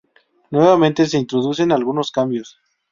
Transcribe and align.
Nuevamente 0.49 1.05
se 1.05 1.19
introducen 1.19 1.71
algunos 1.71 2.09
cambios. 2.11 2.57